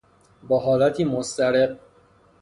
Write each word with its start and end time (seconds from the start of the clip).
با 0.47 0.59
حالتی 0.59 1.03
مضطرب 1.03 1.79